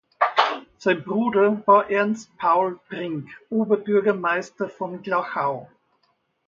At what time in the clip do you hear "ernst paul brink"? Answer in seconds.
1.91-3.29